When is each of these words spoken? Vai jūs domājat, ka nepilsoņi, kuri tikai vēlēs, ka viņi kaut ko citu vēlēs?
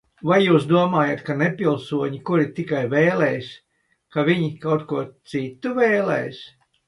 Vai 0.27 0.37
jūs 0.43 0.63
domājat, 0.69 1.19
ka 1.27 1.33
nepilsoņi, 1.41 2.21
kuri 2.29 2.47
tikai 2.61 2.81
vēlēs, 2.95 3.51
ka 4.15 4.25
viņi 4.31 4.49
kaut 4.65 4.83
ko 4.93 5.03
citu 5.35 5.75
vēlēs? 5.81 6.41